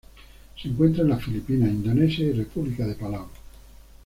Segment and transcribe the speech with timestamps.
[0.59, 3.27] Se encuentra en las Filipinas, Indonesia y República de Palau.